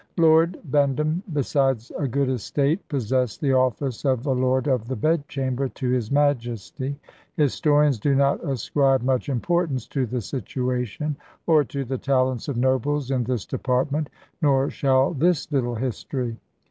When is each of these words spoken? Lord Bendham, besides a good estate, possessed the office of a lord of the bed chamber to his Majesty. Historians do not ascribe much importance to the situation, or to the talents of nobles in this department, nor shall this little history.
Lord 0.17 0.57
Bendham, 0.71 1.21
besides 1.31 1.91
a 1.95 2.07
good 2.07 2.27
estate, 2.27 2.87
possessed 2.89 3.39
the 3.39 3.53
office 3.53 4.03
of 4.03 4.25
a 4.25 4.31
lord 4.31 4.65
of 4.65 4.87
the 4.87 4.95
bed 4.95 5.27
chamber 5.27 5.67
to 5.69 5.89
his 5.91 6.09
Majesty. 6.09 6.97
Historians 7.35 7.99
do 7.99 8.15
not 8.15 8.43
ascribe 8.43 9.03
much 9.03 9.29
importance 9.29 9.85
to 9.89 10.07
the 10.07 10.21
situation, 10.21 11.15
or 11.45 11.63
to 11.65 11.85
the 11.85 11.99
talents 11.99 12.47
of 12.47 12.57
nobles 12.57 13.11
in 13.11 13.23
this 13.25 13.45
department, 13.45 14.09
nor 14.41 14.71
shall 14.71 15.13
this 15.13 15.51
little 15.51 15.75
history. 15.75 16.35